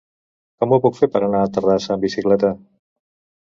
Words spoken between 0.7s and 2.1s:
ho puc fer per anar a Terrassa amb